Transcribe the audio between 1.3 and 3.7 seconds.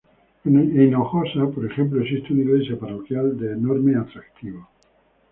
por ejemplo, existe una iglesia parroquial de